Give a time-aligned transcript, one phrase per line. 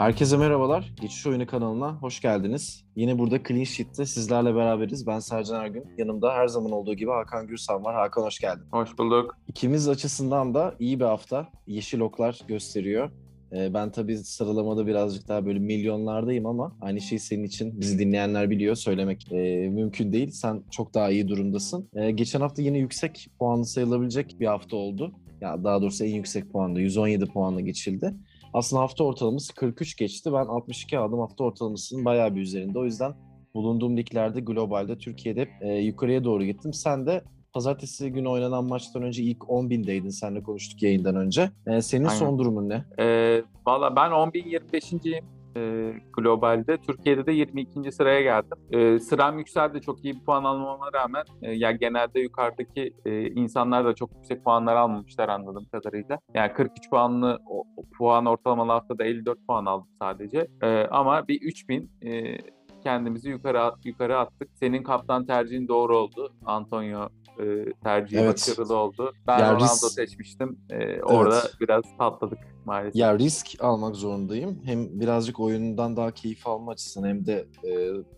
[0.00, 0.92] Herkese merhabalar.
[1.00, 2.84] Geçiş Oyunu kanalına hoş geldiniz.
[2.96, 5.06] Yine burada Clean Sheet'te sizlerle beraberiz.
[5.06, 5.84] Ben Sercan Ergün.
[5.98, 7.94] Yanımda her zaman olduğu gibi Hakan Gürsan var.
[7.94, 8.62] Hakan hoş geldin.
[8.70, 9.38] Hoş bulduk.
[9.48, 11.48] İkimiz açısından da iyi bir hafta.
[11.66, 13.10] Yeşil oklar gösteriyor.
[13.52, 18.50] Ee, Ben tabii sıralamada birazcık daha böyle milyonlardayım ama aynı şey senin için bizi dinleyenler
[18.50, 18.74] biliyor.
[18.74, 20.30] Söylemek e, mümkün değil.
[20.30, 21.88] Sen çok daha iyi durumdasın.
[21.94, 25.12] Ee, geçen hafta yine yüksek puanlı sayılabilecek bir hafta oldu.
[25.40, 28.14] Ya daha doğrusu en yüksek puanda 117 puanla geçildi.
[28.54, 30.32] Aslında hafta ortalaması 43 geçti.
[30.32, 31.20] Ben 62 aldım.
[31.20, 32.78] Hafta ortalamasının bayağı bir üzerinde.
[32.78, 33.12] O yüzden
[33.54, 36.72] bulunduğum liglerde globalde Türkiye'de e, yukarıya doğru gittim.
[36.72, 40.08] Sen de pazartesi günü oynanan maçtan önce ilk 10.000'deydin.
[40.10, 41.50] Seninle konuştuk yayından önce.
[41.66, 42.18] E, senin Aynen.
[42.18, 42.84] son durumun ne?
[42.98, 45.22] Ee, Valla ben 10.025'inciyim
[45.56, 46.76] e, globalde.
[46.76, 47.92] Türkiye'de de 22.
[47.92, 48.58] sıraya geldim.
[48.70, 49.80] E, sıram yükseldi.
[49.80, 51.24] Çok iyi bir puan almama rağmen.
[51.42, 56.18] E, yani genelde yukarıdaki e, insanlar da çok yüksek puanlar almamışlar anladığım kadarıyla.
[56.34, 60.46] Yani 43 puanlı o, o puan ortalamalı haftada 54 puan aldım sadece.
[60.62, 62.38] E, ama bir 3000 e,
[62.82, 64.48] kendimizi yukarı yukarı attık.
[64.54, 66.32] Senin kaptan tercihin doğru oldu.
[66.44, 67.08] Antonio
[67.42, 68.32] e, tercihi Evet.
[68.48, 69.12] başarılı oldu.
[69.26, 70.58] Ben Ya Ronaldo risk- seçmiştim.
[70.70, 71.54] E, orada Evet.
[71.60, 72.96] biraz patladık maalesef.
[72.96, 74.58] Ya risk almak zorundayım.
[74.64, 77.70] Hem birazcık oyundan daha keyif alma açısından hem de e,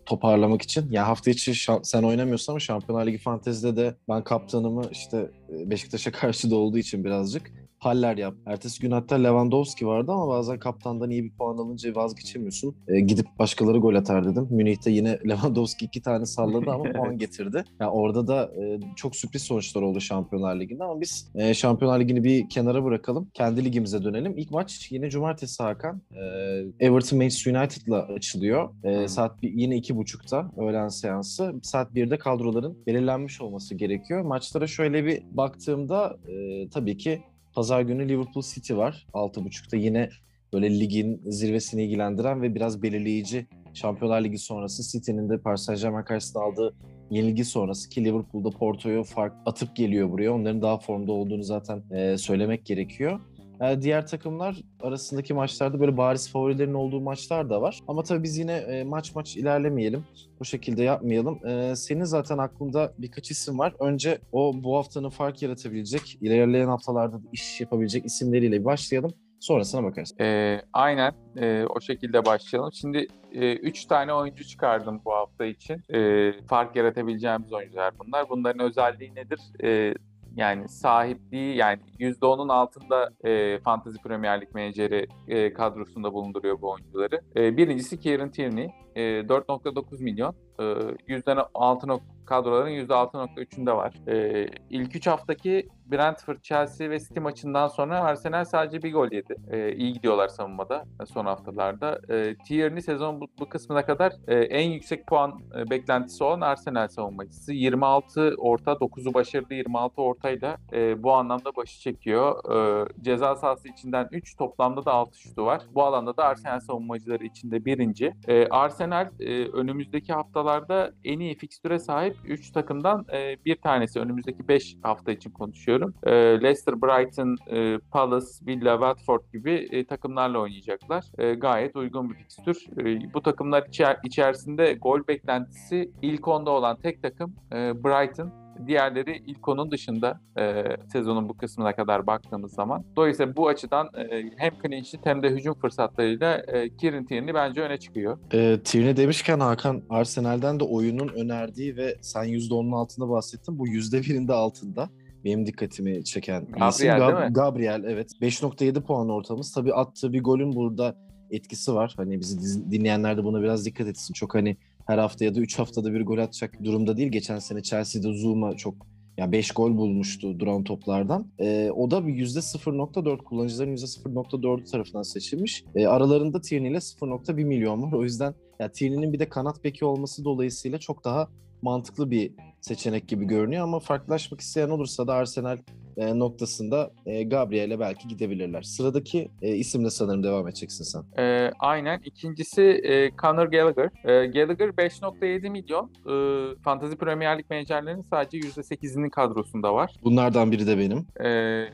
[0.05, 0.91] toparlamak için.
[0.91, 5.69] Ya hafta içi şa- sen oynamıyorsun ama Şampiyonlar Ligi Fantezi'de de ben kaptanımı işte e,
[5.69, 8.35] Beşiktaş'a karşı da olduğu için birazcık haller yap.
[8.45, 12.75] Ertesi gün hatta Lewandowski vardı ama bazen kaptandan iyi bir puan alınca vazgeçemiyorsun.
[12.87, 14.47] E, gidip başkaları gol atar dedim.
[14.51, 17.63] Münih'te yine Lewandowski iki tane salladı ama puan getirdi.
[17.79, 22.23] Yani orada da e, çok sürpriz sonuçlar oldu Şampiyonlar Ligi'nde ama biz e, Şampiyonlar Ligi'ni
[22.23, 23.29] bir kenara bırakalım.
[23.33, 24.37] Kendi ligimize dönelim.
[24.37, 26.01] İlk maç yine cumartesi Hakan.
[26.11, 28.69] E, Everton Manchester United'la açılıyor.
[28.83, 29.09] E, Hı.
[29.09, 31.53] saat bir, yine iki buçukta öğlen seansı.
[31.63, 34.21] Saat 1'de kadroların belirlenmiş olması gerekiyor.
[34.21, 37.21] Maçlara şöyle bir baktığımda e, tabii ki
[37.55, 39.07] pazar günü Liverpool City var.
[39.13, 40.09] 6.30'da yine
[40.53, 46.43] böyle ligin zirvesini ilgilendiren ve biraz belirleyici Şampiyonlar Ligi sonrası City'nin de Paris Saint-Germain karşısında
[46.43, 46.75] aldığı
[47.09, 50.33] yenilgi sonrası ki Liverpool'da Porto'yu fark atıp geliyor buraya.
[50.33, 51.83] Onların daha formda olduğunu zaten
[52.15, 53.19] söylemek gerekiyor.
[53.63, 57.79] E, diğer takımlar arasındaki maçlarda böyle bariz favorilerin olduğu maçlar da var.
[57.87, 60.05] Ama tabii biz yine e, maç maç ilerlemeyelim.
[60.39, 61.47] Bu şekilde yapmayalım.
[61.47, 63.73] E, senin zaten aklında birkaç isim var.
[63.79, 69.13] Önce o bu haftanın fark yaratabilecek, ilerleyen haftalarda da iş yapabilecek isimleriyle başlayalım.
[69.39, 70.15] Sonrasına bakarız.
[70.19, 72.73] Ee, aynen e, o şekilde başlayalım.
[72.73, 75.83] Şimdi 3 tane oyuncu çıkardım bu hafta için.
[75.93, 78.29] E, fark yaratabileceğimiz oyuncular bunlar.
[78.29, 79.39] Bunların özelliği nedir?
[79.63, 79.93] E,
[80.35, 87.21] yani sahipliği yani %10'un altında e, Fantasy Premier Lig menajeri e, kadrosunda bulunduruyor bu oyuncuları.
[87.35, 88.69] E, birincisi Kieran Tierney.
[88.95, 90.35] E, 4.9 milyon.
[90.59, 93.93] E, %6 kadroların %6.3'ünde var.
[94.07, 99.35] E, ilk 3 haftaki Brentford, Chelsea ve City maçından sonra Arsenal sadece bir gol yedi.
[99.51, 101.99] E, iyi gidiyorlar savunmada e, son haftalarda.
[102.09, 106.87] E, Tierney sezon bu, bu kısmına kadar e, en yüksek puan e, beklentisi olan Arsenal
[106.87, 107.53] savunmacısı.
[107.53, 112.53] 26 orta, 9'u başarılı 26 ortayla e, bu anlamda başı çekiyor.
[112.55, 115.61] E, ceza sahası içinden 3, toplamda da 6 şutu var.
[115.75, 118.13] Bu alanda da Arsenal savunmacıları içinde birinci.
[118.27, 123.99] E, Arsenal e, önümüzdeki haftalarda en iyi fikstüre sahip 3 takımdan e, bir tanesi.
[123.99, 125.93] Önümüzdeki 5 hafta için konuşuyorum.
[126.03, 131.03] E, Leicester, Brighton, e, Palace, Villa, Watford gibi e, takımlarla oynayacaklar.
[131.17, 132.65] E, gayet uygun bir fikstür.
[132.79, 138.42] E, bu takımlar içer- içerisinde gol beklentisi ilk onda olan tek takım e, Brighton.
[138.67, 142.85] Diğerleri ilk onun dışında e, sezonun bu kısmına kadar baktığımız zaman.
[142.95, 147.61] Dolayısıyla bu açıdan e, hem clean sheet hem de hücum fırsatlarıyla e, Kieran Tierney bence
[147.61, 148.17] öne çıkıyor.
[148.33, 153.59] E, Tierney demişken Hakan Arsenal'den de oyunun önerdiği ve sen %10'un altında bahsettin.
[153.59, 154.89] Bu %1'in de altında.
[155.25, 156.87] Benim dikkatimi çeken bir isim.
[156.87, 157.33] Gabriel, Gab- değil mi?
[157.33, 158.11] Gabriel evet.
[158.21, 159.53] 5.7 puan ortamız.
[159.53, 160.95] Tabii attığı bir golün burada
[161.31, 161.93] etkisi var.
[161.97, 164.13] Hani bizi dinleyenler de buna biraz dikkat etsin.
[164.13, 164.57] Çok hani
[164.87, 167.11] her hafta ya da 3 haftada bir gol atacak durumda değil.
[167.11, 168.87] Geçen sene Chelsea'de Zuma çok
[169.17, 171.27] ya 5 gol bulmuştu duran toplardan.
[171.39, 175.63] Ee, o da bir %0.4 kullanıcıların %0.4'ü tarafından seçilmiş.
[175.75, 177.93] Ee, aralarında Tierney ile 0.1 milyon var.
[177.93, 181.27] O yüzden ya Tierney'nin bir de kanat beki olması dolayısıyla çok daha
[181.61, 182.31] mantıklı bir
[182.61, 185.57] seçenek gibi görünüyor ama farklılaşmak isteyen olursa da Arsenal
[185.97, 188.61] e, noktasında e, Gabriel'e belki gidebilirler.
[188.61, 191.23] Sıradaki e, isimle sanırım devam edeceksin sen.
[191.23, 192.01] E, aynen.
[192.05, 193.89] İkincisi e, Conor Gallagher.
[194.03, 195.91] E, Gallagher 5.7 milyon.
[196.05, 199.91] E, Fantasy Premier Lig menajerlerinin sadece %8'inin kadrosunda var.
[200.03, 201.07] Bunlardan biri de benim.
[201.19, 201.29] E,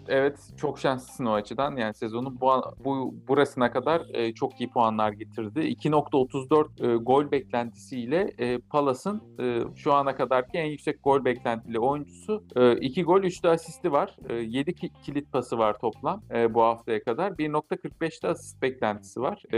[0.08, 1.78] evet çok şanslısın o açıdan.
[1.78, 2.50] Yani sezonun bu,
[2.86, 5.60] bu burasına kadar e, çok iyi puanlar getirdi.
[5.60, 12.44] 2.34 e, gol beklentisiyle e, Palace'ın e, şu ana kadarki en yüksek gol beklentili oyuncusu.
[12.82, 14.09] 2 gol 3 de asisti var.
[14.10, 14.30] Var.
[14.30, 17.32] E, 7 ki- kilit pası var toplam e, bu haftaya kadar.
[17.32, 19.44] 1.45'te asist beklentisi var.
[19.54, 19.58] E,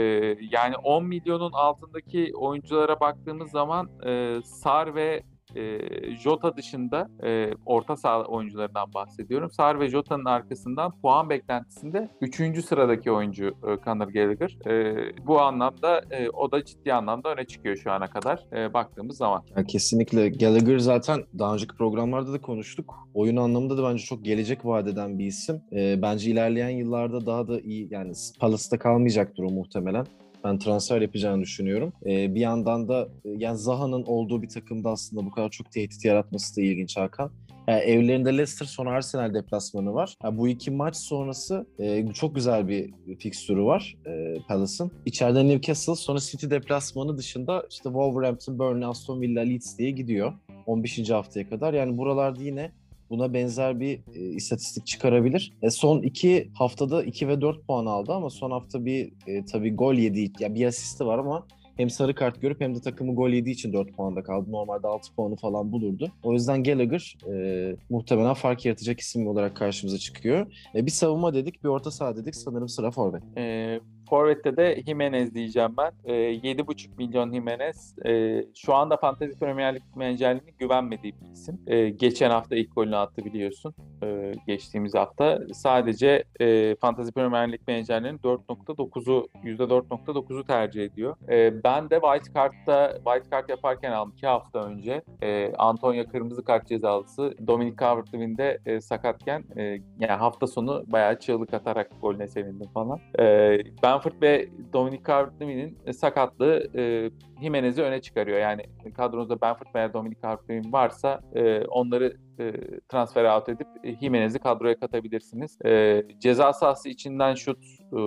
[0.52, 5.24] yani 10 milyonun altındaki oyunculara baktığımız zaman e, Sar ve
[5.56, 9.52] e, Jota dışında e, orta saha oyuncularından bahsediyorum.
[9.52, 12.66] Sar ve Jota'nın arkasından puan beklentisinde 3.
[12.66, 14.58] sıradaki oyuncu e, Conor Gallagher.
[14.68, 14.96] E,
[15.28, 19.44] bu anlamda e, o da ciddi anlamda öne çıkıyor şu ana kadar e, baktığımız zaman.
[19.56, 22.96] Yani kesinlikle Gallagher zaten daha önceki programlarda da konuştuk.
[23.14, 25.62] Oyun anlamında da bence çok gelecek vadeden bir isim.
[25.72, 30.06] Ee, bence ilerleyen yıllarda daha da iyi yani Palace'da kalmayacaktır o muhtemelen.
[30.44, 31.94] Ben transfer yapacağını düşünüyorum.
[32.06, 36.06] Ee, bir yandan da e, yani Zaha'nın olduğu bir takımda aslında bu kadar çok tehdit
[36.06, 37.32] yaratması da ilginç Hakan.
[37.68, 40.16] Yani evlerinde Leicester sonra Arsenal deplasmanı var.
[40.24, 44.92] Yani bu iki maç sonrası e, çok güzel bir fikstürü var e, Palace'ın.
[45.06, 50.34] İçeride Newcastle sonra City deplasmanı dışında işte Wolverhampton, Burnley, Aston Villa, Leeds diye gidiyor.
[50.66, 51.10] 15.
[51.10, 51.74] haftaya kadar.
[51.74, 52.72] Yani buralarda yine
[53.12, 55.54] buna benzer bir e, istatistik çıkarabilir.
[55.62, 59.76] E, son iki haftada 2 ve 4 puan aldı ama son hafta bir e, tabii
[59.76, 61.48] gol yediği, ya bir asisti var ama
[61.78, 64.52] hem sarı kart görüp hem de takımı gol yediği için 4 puanda kaldı.
[64.52, 66.12] Normalde 6 puanı falan bulurdu.
[66.24, 70.54] O yüzden Gallagher e, muhtemelen fark yaratacak isim olarak karşımıza çıkıyor.
[70.76, 72.36] E, bir savunma dedik, bir orta saha dedik.
[72.36, 73.24] Sanırım sıra forvet.
[73.38, 73.80] E,
[74.12, 75.92] Forvet'te de Jimenez diyeceğim ben.
[76.06, 77.96] E, 7,5 milyon Jimenez.
[78.06, 81.60] E, şu anda Fantasy Premier Lig menajerliğine güvenmediği bir isim.
[81.68, 83.74] E, geçen hafta ilk golünü attı biliyorsun.
[84.04, 85.40] E, geçtiğimiz hafta.
[85.54, 91.16] Sadece e, Fantasy Premier Lig menajerlerinin 4.9'u %4.9'u tercih ediyor.
[91.30, 95.02] E, ben de White Card'da White Card yaparken aldım 2 hafta önce.
[95.22, 97.34] E, Antonio kırmızı kart cezalısı.
[97.48, 99.64] Dominic Calvert-Lewin de e, sakatken e,
[100.00, 103.00] yani hafta sonu bayağı çığlık atarak golüne sevindim falan.
[103.20, 103.58] E,
[104.06, 107.12] Benford ve Dominic Calvert-Lewin'in sakatlığı e,
[107.42, 108.40] Jimenez'i öne çıkarıyor.
[108.40, 108.62] Yani
[108.98, 112.54] kadronuzda Benford veya Dominic Calvert-Lewin varsa e, onları e,
[112.90, 115.58] transfer out edip e, Jimenez'i kadroya katabilirsiniz.
[115.66, 117.58] E, ceza sahası içinden şut,
[117.94, 117.98] e,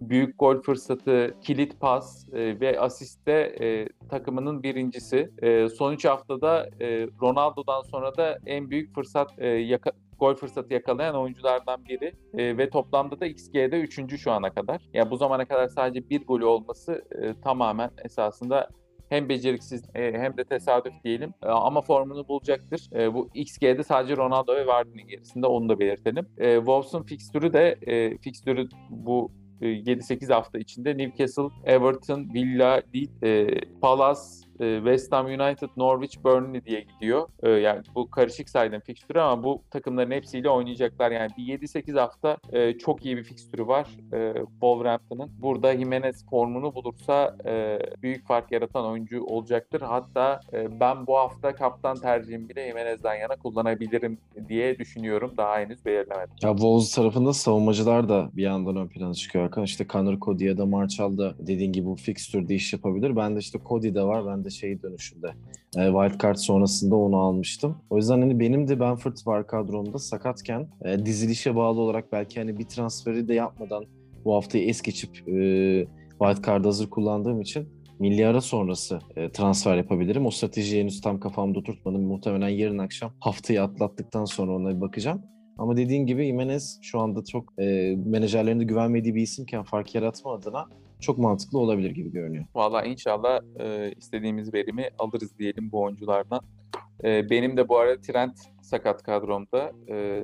[0.00, 5.30] büyük gol fırsatı, kilit pas e, ve asiste e, takımının birincisi.
[5.42, 10.74] E, son 3 haftada e, Ronaldo'dan sonra da en büyük fırsat e, yaka- gol fırsatı
[10.74, 14.20] yakalayan oyunculardan biri e, ve toplamda da XG'de 3.
[14.20, 14.82] şu ana kadar.
[14.94, 18.68] Yani bu zamana kadar sadece bir golü olması e, tamamen esasında
[19.08, 22.88] hem beceriksiz e, hem de tesadüf diyelim E, ama formunu bulacaktır.
[22.94, 26.26] E, bu XG'de sadece Ronaldo ve Vardy'nin gerisinde onu da belirtelim.
[26.36, 27.76] Wolves'un fikstürü de
[28.22, 34.20] fikstürü bu e, 7-8 hafta içinde Newcastle, Everton, Villa, Leeds, Palace,
[34.62, 37.28] e, West Ham United, Norwich, Burnley diye gidiyor.
[37.42, 41.10] E, yani bu karışık saydım fikstürü ama bu takımların hepsiyle oynayacaklar.
[41.10, 45.30] Yani bir 7-8 hafta e, çok iyi bir fikstürü var e, Wolverhampton'ın.
[45.42, 47.36] Burada Jimenez formunu bulursa
[48.02, 49.80] büyük fark yaratan oyuncu olacaktır.
[49.80, 50.40] Hatta
[50.80, 54.18] ben bu hafta kaptan tercihimi bile Jimenez'den yana kullanabilirim
[54.48, 55.32] diye düşünüyorum.
[55.36, 56.34] Daha henüz belirlemedim.
[56.42, 59.64] Ya Wolves tarafında savunmacılar da bir yandan ön plana çıkıyor Hakan.
[59.64, 63.16] İşte Connor Cody ya da Marshall da dediğin gibi bu fikstürde iş yapabilir.
[63.16, 64.26] Ben de işte Cody de var.
[64.26, 65.28] Ben de şey dönüşünde
[65.76, 67.76] e, wildcard sonrasında onu almıştım.
[67.90, 72.58] O yüzden hani benim de Benford var kadromda sakatken e, dizilişe bağlı olarak belki hani
[72.58, 73.84] bir transferi de yapmadan
[74.24, 75.86] bu haftayı es geçip e,
[76.18, 77.68] wildcard hazır kullandığım için
[77.98, 80.26] milli ara sonrası e, transfer yapabilirim.
[80.26, 82.02] O stratejiyi henüz tam kafamda oturtmadım.
[82.02, 85.22] Muhtemelen yarın akşam haftayı atlattıktan sonra ona bir bakacağım.
[85.58, 90.32] Ama dediğin gibi Jimenez şu anda çok e, menajerlerin de güvenmediği bir isimken fark yaratma
[90.32, 90.66] adına
[91.02, 92.44] çok mantıklı olabilir gibi görünüyor.
[92.54, 96.40] Valla inşallah e, istediğimiz verimi alırız diyelim bu oyunculardan.
[97.04, 99.72] E, benim de bu arada Trent sakat kadromda.
[99.88, 100.22] E,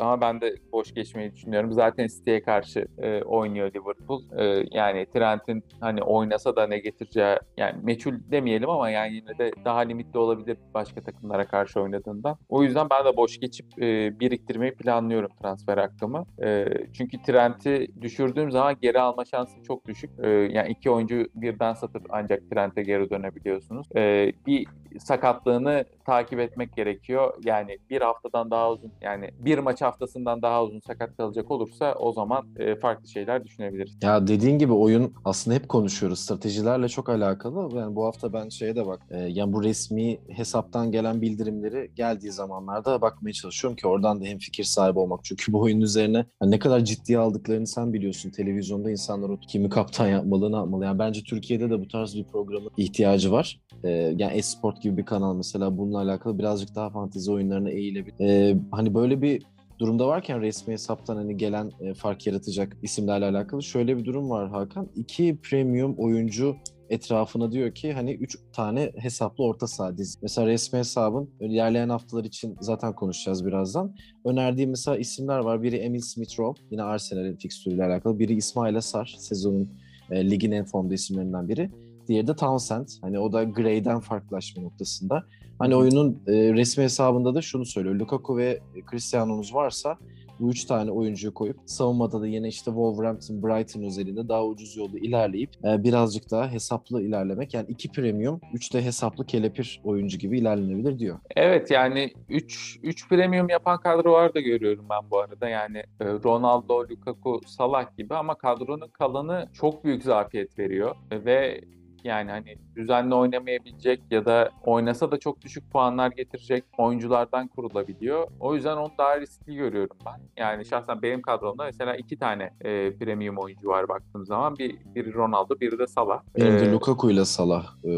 [0.00, 1.72] ama ben de boş geçmeyi düşünüyorum.
[1.72, 4.22] Zaten City'ye karşı e, oynuyor Liverpool.
[4.38, 9.50] E, yani Trent'in hani oynasa da ne getireceği yani meçhul demeyelim ama yani yine de
[9.64, 12.36] daha limitli olabilir başka takımlara karşı oynadığından.
[12.48, 16.26] O yüzden ben de boş geçip e, biriktirmeyi planlıyorum transfer hakkımı.
[16.42, 20.10] E, çünkü Trent'i düşürdüğüm zaman geri alma şansı çok düşük.
[20.22, 23.86] E, yani iki oyuncu birden satıp ancak Trent'e geri dönebiliyorsunuz.
[23.96, 24.66] E, bir
[24.98, 27.34] sakatlığını takip etmek gerekiyor.
[27.44, 32.12] Yani bir haftadan daha uzun yani bir maç haftasından daha uzun sakat kalacak olursa o
[32.12, 33.96] zaman e, farklı şeyler düşünebiliriz.
[34.02, 36.20] Ya dediğin gibi oyun aslında hep konuşuyoruz.
[36.20, 37.78] Stratejilerle çok alakalı.
[37.78, 39.00] Yani bu hafta ben şeye de bak.
[39.10, 44.38] E, yani bu resmi hesaptan gelen bildirimleri geldiği zamanlarda bakmaya çalışıyorum ki oradan da hem
[44.38, 45.24] fikir sahibi olmak.
[45.24, 48.30] Çünkü bu oyun üzerine yani ne kadar ciddiye aldıklarını sen biliyorsun.
[48.30, 50.84] Televizyonda insanlar o kimi kaptan yapmalı, ne yapmalı.
[50.84, 53.60] Yani bence Türkiye'de de bu tarz bir programın ihtiyacı var.
[53.84, 58.20] E, yani Esport gibi bir kanal mesela bununla alakalı birazcık daha fantezi oyunlarına eğilebilir.
[58.20, 59.42] E, hani böyle bir
[59.80, 64.48] durumda varken resmi hesaptan hani gelen e, fark yaratacak isimlerle alakalı şöyle bir durum var
[64.48, 64.88] Hakan.
[64.96, 66.56] İki premium oyuncu
[66.90, 70.18] etrafına diyor ki hani 3 tane hesaplı orta saha dizi.
[70.22, 73.94] Mesela resmi hesabın ilerleyen haftalar için zaten konuşacağız birazdan.
[74.24, 75.62] Önerdiği mesela isimler var.
[75.62, 78.18] Biri Emil Smith-Rowe yine Arsenal'in fikstürüyle alakalı.
[78.18, 79.70] Biri İsmail Asar sezonun
[80.10, 81.70] e, ligin en formda isimlerinden biri.
[82.08, 82.88] Diğeri de Townsend.
[83.02, 85.24] Hani o da Gray'den farklılaşma noktasında.
[85.60, 87.94] Hani oyunun e, resmi hesabında da şunu söylüyor.
[87.94, 89.98] Lukaku ve Cristiano'nuz varsa
[90.40, 94.98] bu üç tane oyuncuyu koyup savunmada da yine işte Wolverhampton, Brighton özelinde daha ucuz yolda
[94.98, 97.54] ilerleyip e, birazcık daha hesaplı ilerlemek.
[97.54, 101.18] Yani iki premium, üç de hesaplı kelepir oyuncu gibi ilerlenebilir diyor.
[101.36, 105.48] Evet yani 3 3 premium yapan kadrolar da görüyorum ben bu arada.
[105.48, 111.60] Yani e, Ronaldo, Lukaku, Salah gibi ama kadronun kalanı çok büyük zafiyet veriyor E, ve
[112.04, 118.26] yani hani düzenli oynamayabilecek ya da oynasa da çok düşük puanlar getirecek oyunculardan kurulabiliyor.
[118.40, 120.20] O yüzden onu daha riskli görüyorum ben.
[120.42, 124.56] Yani şahsen benim kadromda mesela iki tane e, premium oyuncu var baktığım zaman.
[124.58, 126.22] Bir, biri Ronaldo, biri de Salah.
[126.36, 127.64] Benim de E, Lukaku ile Salah.
[127.84, 127.90] e,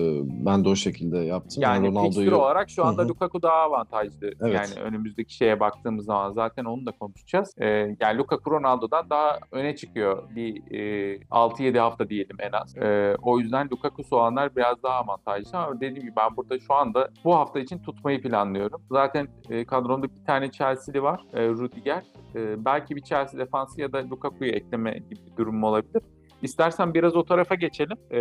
[0.47, 1.63] ben de o şekilde yaptım.
[1.63, 3.09] yani Ronaldo'yu olarak şu anda Hı hı.
[3.09, 4.31] Lukaku daha avantajlı.
[4.41, 4.55] Evet.
[4.55, 7.55] Yani önümüzdeki şeye baktığımız zaman zaten onu da konuşacağız.
[7.59, 7.67] Ee,
[8.01, 12.77] yani Lukaku Ronaldo'dan daha öne çıkıyor bir e, 6-7 hafta diyelim en az.
[12.77, 17.11] Ee, o yüzden Lukaku olanlar biraz daha avantajlı ama dediğim gibi ben burada şu anda
[17.25, 18.83] bu hafta için tutmayı planlıyorum.
[18.91, 21.25] Zaten e, kadromda bir tane Chelsea'li var.
[21.33, 22.05] E, Rudiger.
[22.35, 26.03] E, belki bir Chelsea defansı ya da Lukaku'yu ekleme gibi bir durum olabilir.
[26.43, 27.97] İstersen biraz o tarafa geçelim.
[28.11, 28.19] Ee,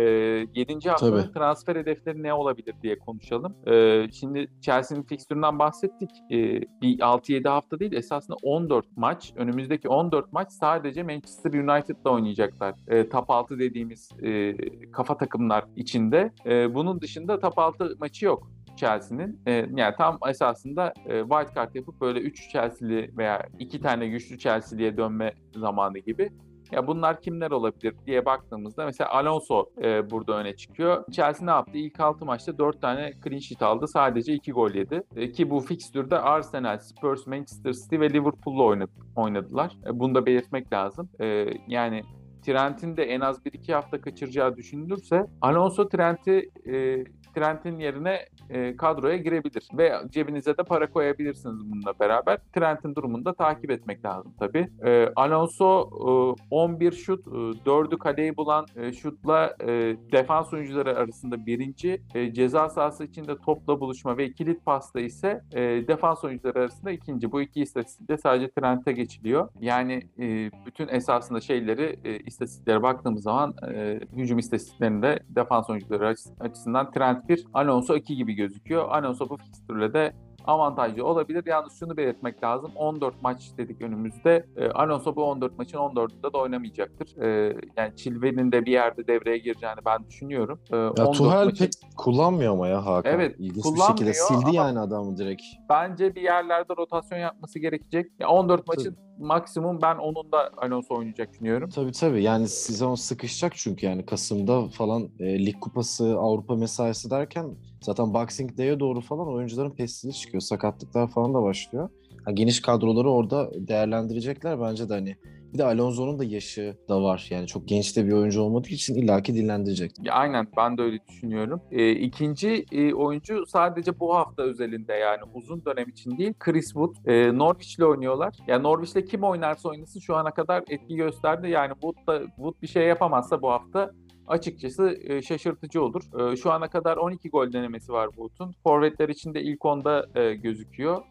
[0.54, 0.88] 7.
[0.88, 1.32] haftanın Tabii.
[1.32, 3.56] transfer hedefleri ne olabilir diye konuşalım.
[3.66, 6.10] Ee, şimdi Chelsea'nin fikstüründen bahsettik.
[6.30, 9.32] Ee, bir 6-7 hafta değil esasında 14 maç.
[9.36, 12.74] Önümüzdeki 14 maç sadece Manchester United'la oynayacaklar.
[12.88, 14.56] Ee, top 6 dediğimiz e,
[14.92, 16.32] kafa takımlar içinde.
[16.46, 18.50] Ee, bunun dışında top 6 maçı yok.
[18.76, 19.40] Chelsea'nin.
[19.46, 24.38] Ee, yani tam esasında e, wild card yapıp böyle 3 Chelsea'li veya 2 tane güçlü
[24.38, 26.30] Chelsea'liye dönme zamanı gibi.
[26.72, 31.04] Ya bunlar kimler olabilir diye baktığımızda mesela Alonso e, burada öne çıkıyor.
[31.12, 31.78] Chelsea ne yaptı?
[31.78, 33.88] İlk 6 maçta 4 tane clean sheet aldı.
[33.88, 35.02] Sadece 2 gol yedi.
[35.16, 39.76] E, ki bu fikstürde Arsenal, Spurs, Manchester City ve Liverpool'la oynadı, oynadılar.
[39.86, 41.08] E, bunu da belirtmek lazım.
[41.20, 42.02] E, yani
[42.42, 49.16] Trent'in de en az 1-2 hafta kaçıracağı düşünülürse Alonso Trent'i e, Trent'in yerine e, kadroya
[49.16, 52.38] girebilir ve cebinize de para koyabilirsiniz bununla beraber.
[52.54, 54.68] Trent'in durumunu da takip etmek lazım tabii.
[54.84, 55.90] E, Alonso
[56.30, 59.66] e, 11 şut, e, 4'ü kaleyi bulan e, şutla e,
[60.12, 65.60] defans oyuncuları arasında birinci, e, ceza sahası içinde topla buluşma ve kilit pasta ise e,
[65.60, 67.32] defans oyuncuları arasında ikinci.
[67.32, 69.48] Bu iki istatistikte sadece Trent'e geçiliyor.
[69.60, 76.40] Yani e, bütün esasında şeyleri e, istatistiklere baktığımız zaman e, hücum istatistiklerinde defans oyuncuları açıs-
[76.40, 78.88] açısından Trent 1, Alonso 2 gibi gözüküyor.
[78.88, 80.12] Alonso bu fikstürle de
[80.46, 81.44] avantajlı olabilir.
[81.46, 82.70] Yalnız şunu belirtmek lazım.
[82.76, 84.46] 14 maç dedik önümüzde.
[84.56, 87.22] E, Alonso bu 14 maçın 14'ünde de oynamayacaktır.
[87.22, 90.60] E, yani Chilwell'in de bir yerde devreye gireceğini ben düşünüyorum.
[90.72, 93.12] E, Ya 14 Tuhel maçın- pek kullanmıyor ama ya Hakan.
[93.14, 95.42] Evet, İlginç bir şekilde sildi yani adamı direkt.
[95.70, 98.06] bence bir yerlerde rotasyon yapması gerekecek.
[98.20, 101.70] Ya 14 maçın maksimum ben onun da Alonso oynayacak düşünüyorum.
[101.70, 107.56] Tabii tabii yani sezon sıkışacak çünkü yani Kasım'da falan e, Lig Kupası, Avrupa mesaisi derken
[107.80, 110.40] zaten Boxing Day'e doğru falan oyuncuların pestili çıkıyor.
[110.40, 111.88] Sakatlıklar falan da başlıyor.
[112.24, 115.16] Ha, geniş kadroları orada değerlendirecekler bence de hani.
[115.52, 117.26] Bir de Alonso'nun da yaşı da var.
[117.30, 119.92] Yani çok genç de bir oyuncu olmadığı için illaki dinlendirecek.
[120.02, 121.60] Ya aynen ben de öyle düşünüyorum.
[121.70, 126.94] E, ikinci e, oyuncu sadece bu hafta özelinde yani uzun dönem için değil Chris Wood.
[127.06, 128.34] E, Norwich'le oynuyorlar.
[128.46, 131.50] Ya Norwich'le kim oynarsa oynasın şu ana kadar etki gösterdi.
[131.50, 133.90] Yani Wood da Wood bir şey yapamazsa bu hafta
[134.26, 136.32] açıkçası e, şaşırtıcı olur.
[136.32, 138.54] E, şu ana kadar 12 gol denemesi var Wood'un.
[138.62, 141.02] Forvetler içinde ilk onda e, gözüküyor.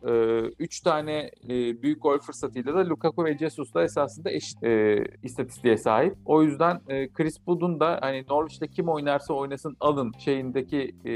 [0.60, 5.78] 3 tane e, büyük gol fırsatıyla da Lukaku ve Jesus da esasında eşit e, istatistiğe
[5.78, 6.16] sahip.
[6.26, 11.12] O yüzden e, Chris Wood'un da hani Norwich'te kim oynarsa oynasın alın şeyindeki e,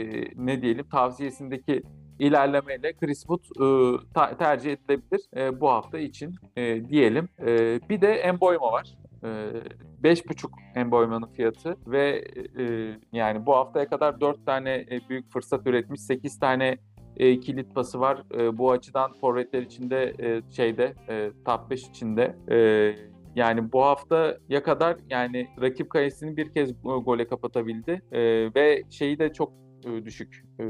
[0.45, 1.83] ne diyelim tavsiyesindeki
[2.19, 7.29] ilerlemeyle Chris Wood e, ta- tercih edilebilir e, bu hafta için e, diyelim.
[7.39, 8.97] E, bir de Emboyma var.
[9.25, 12.24] E, 5.5 Emboyma'nın fiyatı ve
[12.60, 16.01] e, yani bu haftaya kadar 4 tane e, büyük fırsat üretmiş.
[16.01, 16.77] 8 tane
[17.17, 18.24] e, kilit pası var.
[18.38, 22.36] E, bu açıdan forvetler içinde e, şeyde e, top 5 içinde.
[22.51, 22.58] E,
[23.36, 28.01] yani bu haftaya kadar yani rakip kalesini bir kez e, gole kapatabildi.
[28.12, 28.22] E,
[28.55, 30.45] ve şeyi de çok e, düşük.
[30.59, 30.63] E,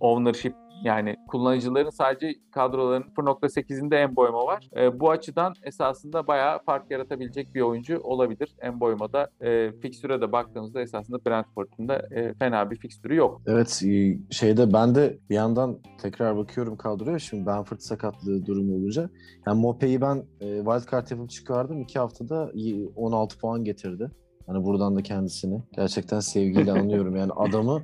[0.00, 4.68] ownership yani kullanıcıların sadece kadroların 0.8'inde Emboyma var.
[4.76, 8.54] E, bu açıdan esasında bayağı fark yaratabilecek bir oyuncu olabilir.
[8.60, 13.40] Emboyma'da e, fikstüre de baktığımızda esasında Brentford'un da e, fena bir fikstürü yok.
[13.46, 17.18] Evet e, şeyde ben de bir yandan tekrar bakıyorum kadroya.
[17.18, 19.10] Şimdi Benford sakatlığı durumu olunca.
[19.46, 21.80] Yani Mope'yi ben e, wildcard yapıp çıkardım.
[21.80, 24.10] iki haftada y- 16 puan getirdi.
[24.46, 27.16] Hani buradan da kendisini gerçekten sevgiyle anıyorum.
[27.16, 27.82] Yani adamı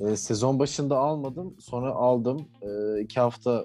[0.00, 1.54] e, sezon başında almadım.
[1.58, 2.46] Sonra aldım.
[2.62, 3.64] E, iki hafta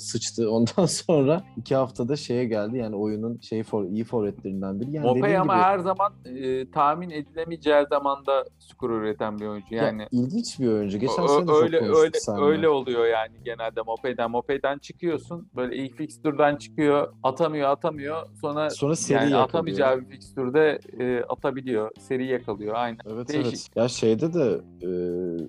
[0.00, 0.50] sıçtı.
[0.50, 2.76] Ondan sonra iki haftada şeye geldi.
[2.78, 4.90] Yani oyunun şey for, iyi forvetlerinden biri.
[4.90, 9.74] Yani Mopey ama gibi- her zaman e, tahmin edilemeyeceği zamanda skor üreten bir oyuncu.
[9.74, 10.98] Ya, Yani ilginç bir oyuncu.
[10.98, 12.44] Geçen Ö- sene öyle öyle seninle.
[12.44, 14.30] öyle oluyor yani genelde Mopey'den.
[14.30, 15.48] Mopey'den çıkıyorsun.
[15.56, 17.12] Böyle ilk fixture'dan çıkıyor.
[17.22, 18.22] Atamıyor, atamıyor.
[18.40, 19.44] Sonra Sonra seri yani yakalıyor.
[19.48, 21.90] atamayacağı bir fixture'de e, atabiliyor.
[21.98, 22.74] Seri yakalıyor.
[22.74, 22.98] Aynen.
[23.12, 23.52] Evet Değişik.
[23.52, 23.68] evet.
[23.76, 24.88] Ya şeyde de e,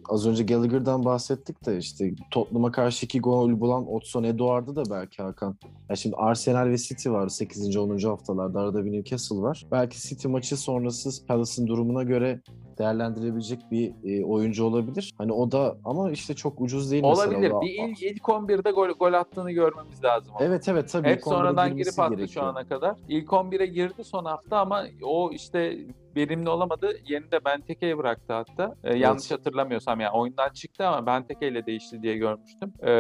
[0.10, 5.24] az önce Gallagher'dan bahsettik de işte Tottenham'a karşı iki gol bulan Otson Eduard'ı da belki
[5.24, 5.57] Hakan.
[5.89, 7.77] Ya şimdi Arsenal ve City var 8.
[7.77, 7.98] 10.
[7.98, 8.59] haftalarda.
[8.59, 9.65] Arada bir Newcastle var.
[9.71, 12.41] Belki City maçı sonrası Palace'ın durumuna göre
[12.79, 15.13] değerlendirebilecek bir e, oyuncu olabilir.
[15.17, 17.29] Hani o da ama işte çok ucuz değil mesela.
[17.29, 17.51] Olabilir.
[17.51, 20.33] O da- Bir ilk, ilk 11'de gol, gol attığını görmemiz lazım.
[20.36, 20.45] ama.
[20.45, 21.07] Evet evet tabii.
[21.07, 22.45] Hep ilk 11'e sonradan girip attı şu gerekiyor.
[22.45, 22.95] ana kadar.
[23.07, 25.77] İlk 11'e girdi son hafta ama o işte
[26.15, 26.91] verimli olamadı.
[27.07, 28.75] Yerini de Benteke'ye bıraktı hatta.
[28.83, 32.74] Ee, Yanlış hatırlamıyorsam yani oyundan çıktı ama Benteke ile değişti diye görmüştüm.
[32.83, 32.91] Ee,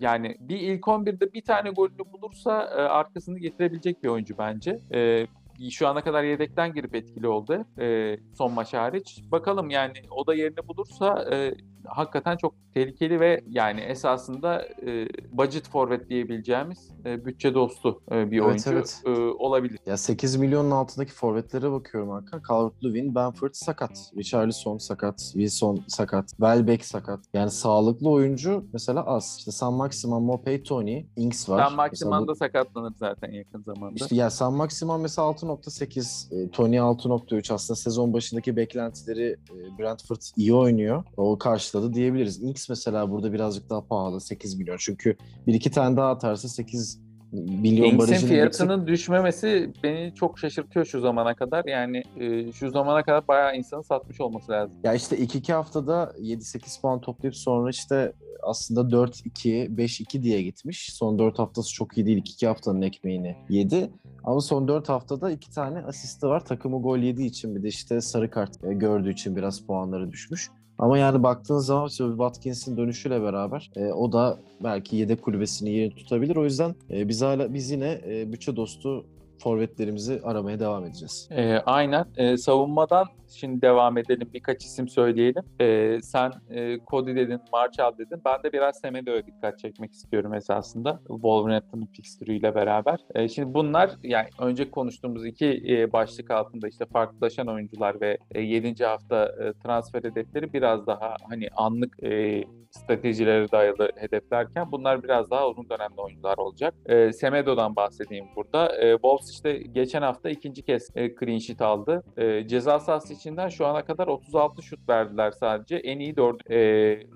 [0.00, 4.78] yani bir ilk 11'de bir tane golünü bulursa e, arkasını getirebilecek bir oyuncu bence.
[4.94, 5.26] Ee,
[5.70, 9.22] şu ana kadar yedekten girip etkili oldu e, son maç hariç.
[9.30, 11.54] Bakalım yani o da yerini bulursa e,
[11.86, 18.38] hakikaten çok tehlikeli ve yani esasında e, budget forvet diyebileceğimiz e, bütçe dostu e, bir
[18.38, 19.02] Evet, oyuncu evet.
[19.06, 19.78] e, olabilir.
[19.86, 22.40] Ya 8 milyonun altındaki forvetlere bakıyorum Hakan.
[22.48, 24.10] Calvert-Lewin, Benford sakat.
[24.16, 25.18] Richarlison sakat.
[25.18, 26.28] Wilson sakat.
[26.28, 27.20] Welbeck sakat.
[27.34, 29.36] Yani sağlıklı oyuncu mesela az.
[29.38, 31.56] İşte San Maximan, Mopey, Tony, Ings var.
[31.56, 33.94] Mesela Maximan da sakatlanır zaten yakın zamanda.
[33.96, 40.20] İşte ya San Maximan mesela 6.8, e, Tony 6.3 aslında sezon başındaki beklentileri e, Brentford
[40.36, 41.04] iyi oynuyor.
[41.16, 41.38] O
[41.72, 42.42] karşıladı diyebiliriz.
[42.42, 44.76] Ings mesela burada birazcık daha pahalı 8 milyon.
[44.78, 47.00] Çünkü bir iki tane daha atarsa 8
[47.32, 51.64] milyon Kings'in barajını fiyatının düşmemesi beni çok şaşırtıyor şu zamana kadar.
[51.64, 54.76] Yani e, şu zamana kadar bayağı insanı satmış olması lazım.
[54.84, 58.12] Ya işte 2-2 haftada 7-8 puan toplayıp sonra işte
[58.42, 60.92] aslında 4-2, 5-2 diye gitmiş.
[60.92, 62.18] Son 4 haftası çok iyi değil.
[62.18, 63.90] 2 haftanın ekmeğini yedi.
[64.24, 66.44] Ama son 4 haftada 2 tane asisti var.
[66.44, 70.50] Takımı gol yediği için bir de işte sarı kart e, gördüğü için biraz puanları düşmüş.
[70.78, 76.36] Ama yani baktığın zaman Watkins'in dönüşüyle beraber e, o da belki yedek kulübesini yerini tutabilir.
[76.36, 79.04] O yüzden e, biz hala biz yine e, bütçe dostu
[79.38, 81.28] forvetlerimizi aramaya devam edeceğiz.
[81.30, 82.06] E, aynen.
[82.16, 84.28] E, savunmadan şimdi devam edelim.
[84.34, 85.42] Birkaç isim söyleyelim.
[85.60, 88.22] E, sen e, Cody dedin, Marshall dedin.
[88.24, 91.00] Ben de biraz Semedo'ya dikkat çekmek istiyorum esasında.
[91.08, 92.98] Wolverhampton'ın fikstürüyle beraber.
[93.14, 98.40] E, şimdi bunlar yani önce konuştuğumuz iki e, başlık altında işte farklılaşan oyuncular ve e,
[98.40, 98.84] 7.
[98.84, 105.48] hafta e, transfer hedefleri biraz daha hani anlık e, stratejilere dayalı hedeflerken bunlar biraz daha
[105.48, 106.74] uzun dönemli oyuncular olacak.
[106.86, 108.76] E, Semedo'dan bahsedeyim burada.
[108.76, 112.02] E, Wolves işte geçen hafta ikinci kez e, clean sheet aldı.
[112.16, 115.76] E, ceza sahası içinden şu ana kadar 36 şut verdiler sadece.
[115.76, 116.42] En iyi dördü.
[116.50, 116.58] E,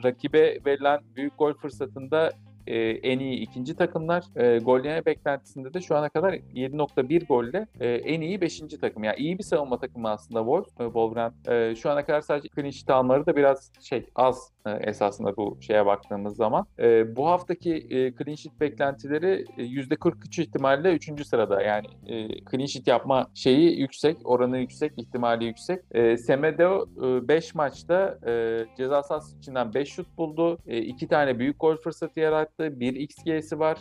[0.04, 2.32] rakibe verilen büyük gol fırsatında
[2.66, 4.24] e, en iyi ikinci takımlar.
[4.37, 8.61] E, gol yeme beklentisinde de şu ana kadar 7.1 golle e, en iyi 5.
[8.81, 9.05] takım.
[9.05, 10.81] Yani iyi bir savunma takımı aslında Wolves.
[10.81, 11.52] E, Wolverhampton.
[11.52, 15.87] E, şu ana kadar sadece clean sheet da biraz şey az e, esasında bu şeye
[15.87, 16.66] baktığımız zaman.
[16.79, 21.26] E, bu haftaki e, clean sheet beklentileri e, %43 ihtimalle 3.
[21.26, 21.62] sırada.
[21.62, 25.83] Yani e, clean sheet yapma şeyi yüksek, oranı yüksek, ihtimali yüksek.
[25.90, 26.87] E, Semedo
[27.29, 30.59] 5 maçta e, ceza sahası içinden 5 şut buldu.
[30.66, 32.55] 2 tane büyük gol fırsatı yarattı.
[32.58, 33.78] 1 XG'si var.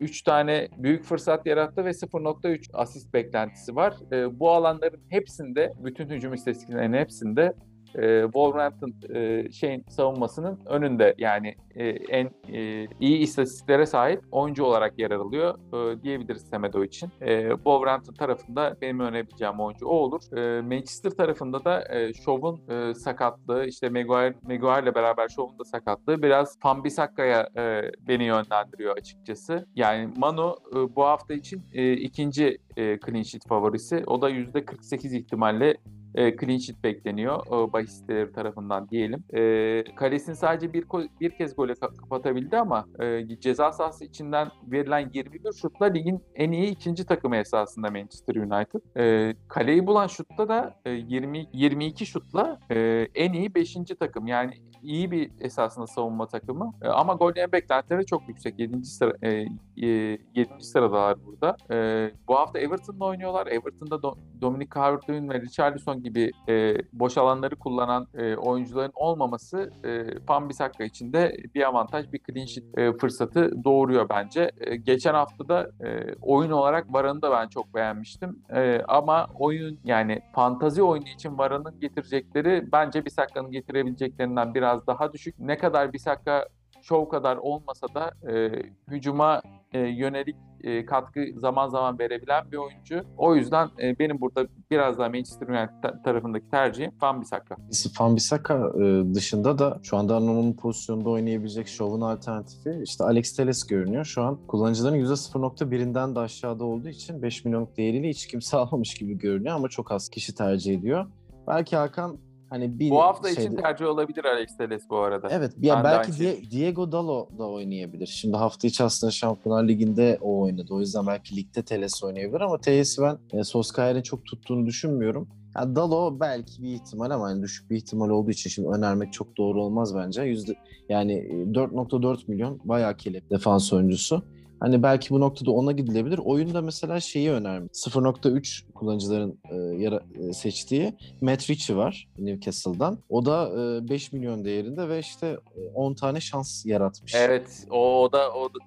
[0.00, 3.94] 3 tane büyük fırsat yarattı ve 0.3 asist beklentisi var.
[4.12, 7.54] E, bu alanların hepsinde, bütün hücum istatistiklerinin hepsinde
[7.94, 14.98] e, Wolverhampton e, şeyin savunmasının önünde yani e, en e, iyi istatistiklere sahip oyuncu olarak
[14.98, 17.10] yer alıyor e, diyebiliriz Semedo için.
[17.20, 20.36] E, Wolverhampton tarafında benim önerebileceğim oyuncu o olur.
[20.38, 26.22] E, Manchester tarafında da e, Show'un e, sakatlığı işte Maguire, Maguire'le beraber Show'un da sakatlığı
[26.22, 29.66] biraz Fambisakka'ya e, beni yönlendiriyor açıkçası.
[29.74, 34.02] Yani Manu e, bu hafta için e, ikinci e, clean sheet favorisi.
[34.06, 35.76] O da %48 ihtimalle
[36.14, 38.02] e, clean sheet bekleniyor e, bahis
[38.34, 39.24] tarafından diyelim.
[39.34, 40.84] E, kalesini sadece bir
[41.20, 46.52] bir kez gole ka- kapatabildi ama e, ceza sahası içinden verilen 21 şutla ligin en
[46.52, 48.96] iyi ikinci takımı esasında Manchester United.
[48.96, 53.74] E, kaleyi bulan şutta da e, 20 22 şutla e, en iyi 5.
[54.00, 54.26] takım.
[54.26, 56.72] Yani iyi bir esasında savunma takımı.
[56.82, 58.58] E, ama gol yeme beklentileri çok yüksek.
[58.58, 58.84] 7.
[58.84, 60.18] sıra e, e, 7.
[60.60, 61.56] sıradalar burada.
[61.70, 63.46] E, bu hafta Everton'la oynuyorlar.
[63.46, 69.88] Everton'da Do- Dominic Calvert-Lewin ve Richarlison gibi e, boş alanları kullanan e, oyuncuların olmaması e,
[70.26, 74.50] Wan-Bissaka için de bir avantaj, bir clean sheet e, fırsatı doğuruyor bence.
[74.60, 78.38] E, geçen hafta da e, oyun olarak Varan'ı da ben çok beğenmiştim.
[78.54, 85.38] E, ama oyun yani fantazi oyunu için Varan'ın getirecekleri bence Bissaka'nın getirebileceklerinden biraz daha düşük.
[85.38, 86.48] Ne kadar Bissaka
[86.82, 93.02] şov kadar olmasa da e, hücuma e, yönelik e, katkı zaman zaman verebilen bir oyuncu.
[93.16, 97.56] O yüzden e, benim burada biraz daha Manchester United ta- tarafındaki tercihim Van Bissaka.
[98.00, 103.66] Van Bissaka e, dışında da şu anda onun pozisyonda oynayabilecek şovun alternatifi işte Alex Telles
[103.66, 104.04] görünüyor.
[104.04, 109.18] Şu an kullanıcıların %0.1'inden de aşağıda olduğu için 5 milyonluk değeriyle hiç kimse almamış gibi
[109.18, 111.06] görünüyor ama çok az kişi tercih ediyor.
[111.46, 112.18] Belki Hakan
[112.52, 115.28] hani bir Bu hafta şeyde- için tercih olabilir Alex Telles bu arada.
[115.30, 118.06] Evet ya Ben belki aynı Die- Diego Dalo da oynayabilir.
[118.06, 120.66] Şimdi hafta içi aslında Şampiyonlar Ligi'nde o oynadı.
[120.74, 125.28] O yüzden belki ligde Teles oynayabilir ama Teles'i ben e, Solskjaer'in çok tuttuğunu düşünmüyorum.
[125.56, 129.36] Ya Dalo belki bir ihtimal ama hani düşük bir ihtimal olduğu için şimdi önermek çok
[129.36, 130.22] doğru olmaz bence.
[130.22, 130.54] Yüzde,
[130.88, 134.22] yani e, 4.4 milyon bayağı kelep defans oyuncusu.
[134.62, 136.18] Hani belki bu noktada ona gidilebilir.
[136.18, 137.72] Oyunda mesela şeyi önermiş.
[137.72, 142.98] 0.3 kullanıcıların e, yara- e, seçtiği Matt Ritchie var Newcastle'dan.
[143.08, 143.48] O da
[143.84, 147.14] e, 5 milyon değerinde ve işte e, 10 tane şans yaratmış.
[147.14, 148.58] Evet, o, o da o da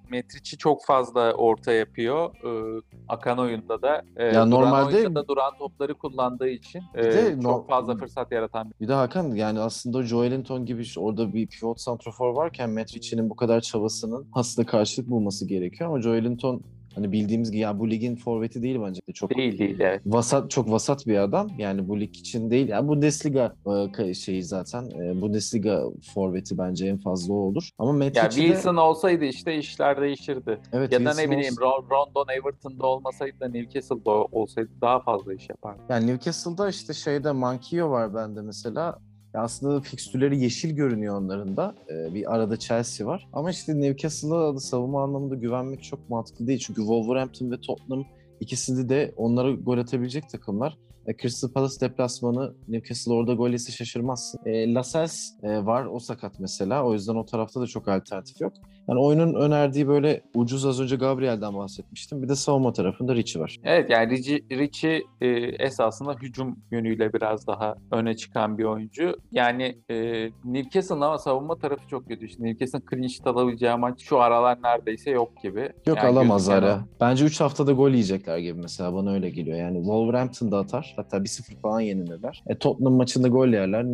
[0.60, 2.36] çok fazla orta yapıyor.
[2.45, 4.01] Ee, akan oyunda da.
[4.17, 8.31] Ee, Ya duran normalde- oyunda da duran topları kullandığı için e, de çok fazla fırsat
[8.31, 12.93] yaratan bir de Hakan yani aslında Joelinton gibi işte orada bir pivot santrafor varken Matt
[12.95, 16.62] Ritchie'nin bu kadar çabasının aslında karşılık bulması gerekiyor ama Joelinton
[16.95, 20.02] hani bildiğimiz gibi ya bu ligin forveti değil bence de çok değil değil evet.
[20.06, 21.48] vasat çok vasat bir adam.
[21.58, 22.67] Yani bu lig için değil.
[22.67, 27.69] Yani Bundesliga e, ka- şeyi zaten e, Bundesliga forveti bence en fazla o olur.
[27.78, 30.60] Ama Matt Ya de- Wilson olsaydı işte işler değişirdi.
[30.74, 35.00] evet, ya da Wilson ne bileyim olsa- Ron- Rondon Everton'da olmasaydı da Newcastle'da olsaydı daha
[35.00, 35.82] fazla iş yapardı.
[35.89, 39.00] Yani Newcastle'da işte şeyde Mankio var bende mesela.
[39.38, 41.76] Aslında fikstürleri yeşil görünüyor onların da.
[41.89, 43.28] Ee, bir arada Chelsea var.
[43.34, 46.60] Ama işte Newcastle'a da savunma anlamında güvenmek çok mantıklı değil.
[46.60, 48.06] Çünkü Wolverhampton ve Tottenham
[48.39, 50.78] ikisinde de onlara gol atabilecek takımlar.
[51.08, 54.39] E, Crystal Palace deplasmanı Newcastle orada gol yese şaşırmazsın.
[54.45, 56.86] E, Lascelles e, var o sakat mesela.
[56.86, 58.54] O yüzden o tarafta da çok alternatif yok.
[58.88, 62.24] Yani oyunun önerdiği böyle ucuz az önce Gabriel'den bahsetmiştim.
[62.24, 63.58] Bir de savunma tarafında Richie var.
[63.63, 65.28] Evet yani Richie, Richie e,
[65.65, 69.15] esasında hücum yönüyle biraz daha öne çıkan bir oyuncu.
[69.32, 72.26] Yani e, Newcastle'ın ama savunma tarafı çok kötü.
[72.26, 75.69] İşte Newcastle'ın clean sheet alabileceği maç şu aralar neredeyse yok gibi.
[75.88, 76.86] Yok Yani alamazlar ya.
[77.02, 79.58] Bence 3 haftada gol yiyecekler gibi mesela bana öyle geliyor.
[79.58, 80.93] Yani Wolverhampton da atar.
[80.95, 82.43] Hatta 1-0 falan yenilirler.
[82.48, 83.86] E, Tottenham maçında gol yerler.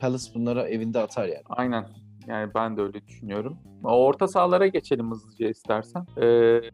[0.00, 1.42] Palace bunlara evinde atar yani.
[1.48, 1.84] Aynen.
[2.28, 3.58] Yani ben de öyle düşünüyorum.
[3.84, 6.06] Orta sahalara geçelim hızlıca istersen.
[6.22, 6.26] Ee,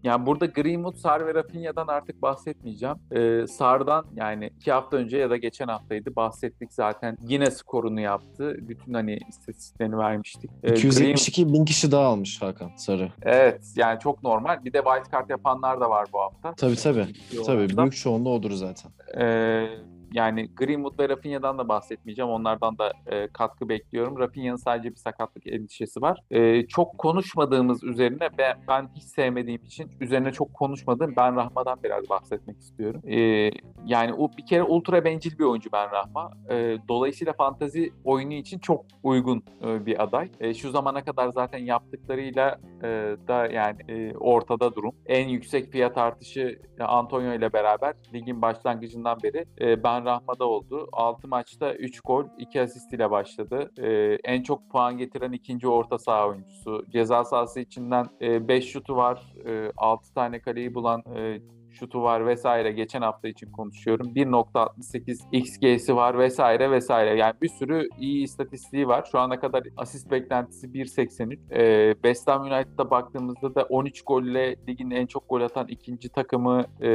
[0.02, 2.96] yani burada Greenwood, Sar ve Rafinha'dan artık bahsetmeyeceğim.
[3.12, 7.16] Ee, Sar'dan yani iki hafta önce ya da geçen haftaydı bahsettik zaten.
[7.28, 8.56] Yine skorunu yaptı.
[8.60, 10.50] Bütün hani istatistiklerini vermiştik.
[10.62, 13.12] Ee, Green- 272 bin kişi daha almış Hakan Sarı.
[13.22, 14.64] Evet yani çok normal.
[14.64, 16.54] Bir de wild card yapanlar da var bu hafta.
[16.54, 17.06] Tabii tabii.
[17.46, 18.92] Tabii büyük çoğunluğu odur zaten.
[19.20, 19.66] Ee,
[20.12, 22.31] yani Greenwood ve Rafinha'dan da bahsetmeyeceğim.
[22.31, 24.18] Onlardan da e, katkı bekliyorum.
[24.18, 26.20] Rafinha'nın sadece bir sakatlık endişesi var.
[26.31, 32.09] Ee, çok konuşmadığımız üzerine ben, ben hiç sevmediğim için üzerine çok konuşmadığım Ben Rahma'dan biraz
[32.11, 33.03] bahsetmek istiyorum.
[33.07, 33.51] Ee,
[33.87, 36.31] yani o bir kere ultra bencil bir oyuncu Ben Rahma.
[36.51, 40.29] Ee, dolayısıyla fantazi oyunu için çok uygun e, bir aday.
[40.40, 42.88] E, şu zamana kadar zaten yaptıklarıyla e,
[43.29, 44.94] da yani e, ortada durum.
[45.07, 50.88] En yüksek fiyat artışı e, Antonio ile beraber ligin başlangıcından beri e, Ben Rahma'da oldu.
[50.92, 53.70] 6 maçta 3 gol, 2 asist ile başladı.
[53.78, 56.84] E, en çok puan getiren ikinci orta saha oyuncusu.
[56.90, 59.34] Ceza sahası içinden 5 şutu var.
[59.76, 61.40] 6 tane kaleyi bulan e,
[61.80, 64.06] şutu var vesaire geçen hafta için konuşuyorum.
[64.14, 67.16] 1.68 XG'si var vesaire vesaire.
[67.16, 69.08] Yani bir sürü iyi istatistiği var.
[69.12, 71.38] Şu ana kadar asist beklentisi 1.83.
[71.50, 76.64] Ee, West Ham United'a baktığımızda da 13 golle ligin en çok gol atan ikinci takımı
[76.80, 76.88] e,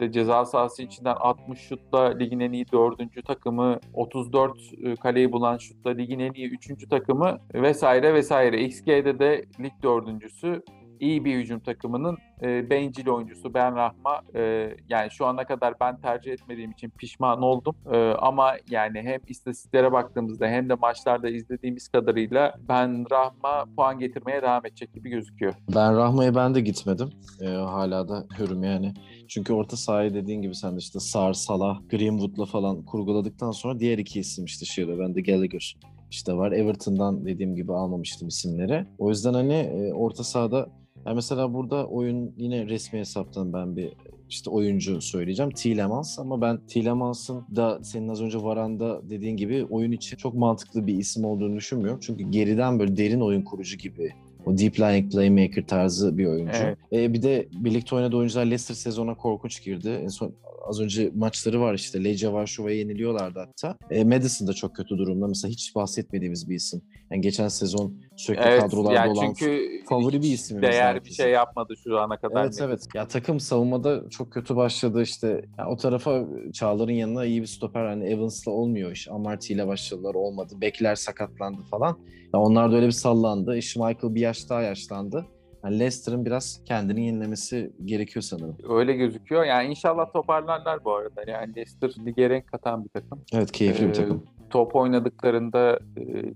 [0.00, 5.58] de ceza sahası içinden 60 şutla ligin en iyi dördüncü takımı 34 e, kaleyi bulan
[5.58, 8.64] şutla ligin en iyi üçüncü takımı vesaire vesaire.
[8.64, 10.62] XG'de de lig dördüncüsü
[11.02, 14.22] iyi bir hücum takımının e, bencil oyuncusu Ben Rahma.
[14.34, 14.40] E,
[14.88, 17.76] yani şu ana kadar ben tercih etmediğim için pişman oldum.
[17.92, 24.42] E, ama yani hem istatistiklere baktığımızda hem de maçlarda izlediğimiz kadarıyla Ben Rahma puan getirmeye
[24.42, 25.54] devam edecek gibi gözüküyor.
[25.74, 27.10] Ben Rahma'ya ben de gitmedim.
[27.40, 28.94] Ee, hala da hürüm yani.
[29.28, 33.98] Çünkü orta sahayı dediğin gibi sen de işte Sar, Salah, Greenwood'la falan kurguladıktan sonra diğer
[33.98, 35.76] iki isim işte Shearer, ben de Gallagher
[36.10, 36.52] işte var.
[36.52, 38.86] Everton'dan dediğim gibi almamıştım isimleri.
[38.98, 40.68] O yüzden hani e, orta sahada
[41.06, 43.92] yani mesela burada oyun yine resmi hesaptan ben bir
[44.28, 45.50] işte oyuncu söyleyeceğim.
[45.50, 50.86] Tielemans ama ben Tielemans'ın da senin az önce Varanda dediğin gibi oyun için çok mantıklı
[50.86, 52.00] bir isim olduğunu düşünmüyorum.
[52.02, 54.12] Çünkü geriden böyle derin oyun kurucu gibi
[54.46, 56.58] o deep lying playmaker tarzı bir oyuncu.
[56.62, 56.78] Evet.
[56.92, 60.00] E, bir de birlikte oynadığı oyuncular Leicester sezona korkunç girdi.
[60.02, 60.34] En son
[60.68, 62.04] az önce maçları var işte.
[62.04, 63.76] Legia Varşova'ya yeniliyorlardı hatta.
[63.90, 65.26] E, Madison da çok kötü durumda.
[65.26, 66.82] Mesela hiç bahsetmediğimiz bir isim.
[67.10, 71.30] Yani geçen sezon sürekli Evet, kadrolarda yani olan çünkü favori bir isimimiz Değer bir şey
[71.30, 72.44] yapmadı şu ana kadar.
[72.44, 72.88] Evet evet.
[72.94, 75.44] Ya takım savunmada çok kötü başladı işte.
[75.58, 79.08] Ya o tarafa Çağlar'ın yanına iyi bir stoper hani Evans'la olmuyor iş.
[79.08, 80.54] Amarty ile başladılar olmadı.
[80.60, 81.98] Bekler sakatlandı falan.
[82.34, 83.56] Ya onlar da öyle bir sallandı.
[83.56, 85.26] İşte Michael bir yaş daha yaşlandı.
[85.64, 88.56] Yani Leicester'ın biraz kendini yenilemesi gerekiyor sanırım.
[88.68, 89.44] Öyle gözüküyor.
[89.44, 91.30] Yani inşallah toparlarlar bu arada.
[91.30, 93.24] Yani Leicester lige renk katan bir takım.
[93.32, 94.24] Evet keyifli Ee, bir takım.
[94.52, 95.78] Top oynadıklarında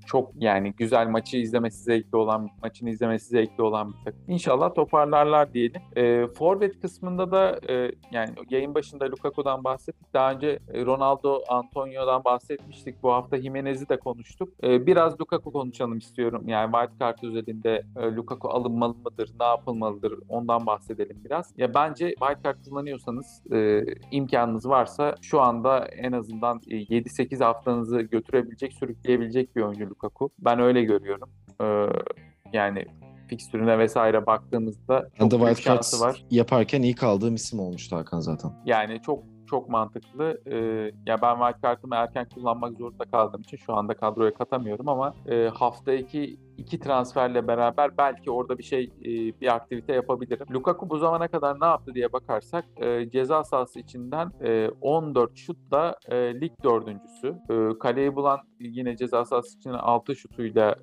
[0.07, 4.21] çok yani güzel maçı izlemesi zevkli olan, maçını izlemesi zevkli olan bir takım.
[4.29, 5.83] İnşallah toparlarlar diyelim.
[5.97, 10.15] E, forvet kısmında da e, yani yayın başında Lukaku'dan bahsettik.
[10.15, 13.03] Daha önce Ronaldo, Antonio'dan bahsetmiştik.
[13.03, 14.49] Bu hafta Jimenez'i de konuştuk.
[14.63, 16.49] E, biraz Lukaku konuşalım istiyorum.
[16.49, 21.53] Yani wild card özelinde e, Lukaku alınmalı mıdır, ne yapılmalıdır ondan bahsedelim biraz.
[21.57, 28.06] Ya bence wild card kullanıyorsanız e, imkanınız varsa şu anda en azından e, 7-8 haftanızı
[28.11, 30.31] götürebilecek, sürükleyebilecek bir oyuncu Lukaku.
[30.39, 31.31] Ben öyle görüyorum.
[31.63, 31.87] Ee,
[32.53, 32.87] yani
[33.29, 36.25] fikstürüne vesaire baktığımızda çok de büyük şansı var.
[36.31, 38.51] yaparken ilk aldığım isim olmuştu Hakan zaten.
[38.65, 40.41] Yani çok çok mantıklı.
[40.47, 40.57] Ee,
[41.07, 45.49] ya ben wild card'ımı erken kullanmak zorunda kaldığım için şu anda kadroya katamıyorum ama e,
[45.49, 50.47] hafta iki iki transferle beraber belki orada bir şey e, bir aktivite yapabilirim.
[50.51, 55.97] Lukaku bu zamana kadar ne yaptı diye bakarsak e, ceza sahası içinden e, 14 şutla
[56.09, 57.35] e, lig dördüncüsü.
[57.81, 60.77] Kaleyi bulan yine ceza sahası içinden 6 şutuyla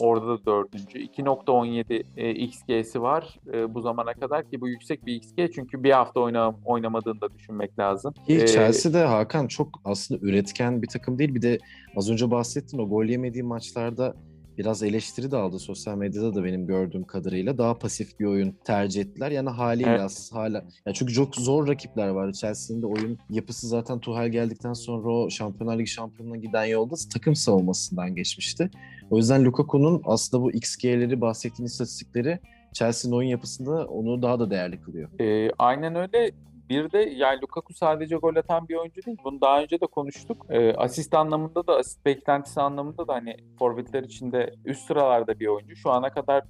[0.00, 0.98] orada da dördüncü.
[0.98, 6.20] 2.17 e, XG'si var bu zamana kadar ki bu yüksek bir XG çünkü bir hafta
[6.20, 8.14] oyna, oynamadığını da düşünmek lazım.
[8.28, 11.34] Ee, Chelsea'de Hakan çok aslında üretken bir takım değil.
[11.34, 11.58] Bir de
[11.96, 14.14] az önce bahsettin o gol yemediği maçlarda
[14.58, 17.58] biraz eleştiri de aldı sosyal medyada da benim gördüğüm kadarıyla.
[17.58, 19.30] Daha pasif bir oyun tercih ettiler.
[19.30, 20.00] Yani haliyle Evet.
[20.00, 22.32] as- hala ya çünkü çok zor rakipler var.
[22.32, 27.34] Chelsea'nin de oyun yapısı zaten Tuchel geldikten sonra o Şampiyonlar Ligi şampiyonluğuna giden yolda takım
[27.34, 28.70] savunmasından geçmişti.
[29.10, 32.38] O yüzden Lukaku'nun aslında bu XG'leri bahsettiğin istatistikleri
[32.72, 35.20] Chelsea'nin oyun yapısında onu daha da değerli kılıyor.
[35.20, 36.30] E, aynen öyle.
[36.68, 39.18] Bir de yani Lukaku sadece gol atan bir oyuncu değil.
[39.24, 40.46] Bunu daha önce de konuştuk.
[40.50, 45.76] E, asist anlamında da, asist beklentisi anlamında da hani forvetler içinde üst sıralarda bir oyuncu.
[45.76, 46.42] Şu ana kadar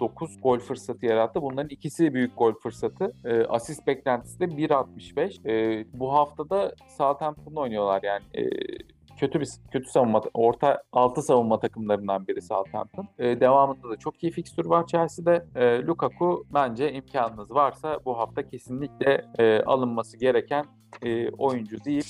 [0.00, 1.42] 9 gol fırsatı yarattı.
[1.42, 3.12] Bunların ikisi büyük gol fırsatı.
[3.24, 5.48] E, asist beklentisi de 1.65.
[5.48, 8.22] E, bu haftada Southampton'la oynuyorlar yani.
[8.34, 8.42] E,
[9.20, 13.08] kötü bir kötü savunma orta altı savunma takımlarından biri Southampton.
[13.18, 15.46] E, devamında da çok iyi fikstür var Chelsea'de.
[15.54, 20.66] E, Lukaku bence imkanınız varsa bu hafta kesinlikle e, alınması gereken
[21.02, 22.04] e, oyuncu deyip